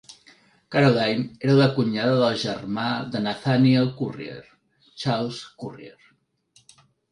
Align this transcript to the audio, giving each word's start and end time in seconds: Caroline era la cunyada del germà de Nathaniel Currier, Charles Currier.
Caroline 0.75 1.27
era 1.47 1.57
la 1.59 1.67
cunyada 1.75 2.15
del 2.21 2.39
germà 2.45 2.87
de 3.17 3.23
Nathaniel 3.27 3.93
Currier, 4.01 4.41
Charles 5.05 5.45
Currier. 5.67 5.97